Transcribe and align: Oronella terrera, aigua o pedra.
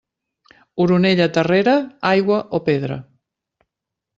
Oronella 0.85 1.27
terrera, 1.35 1.75
aigua 2.13 2.41
o 2.59 2.61
pedra. 2.71 2.99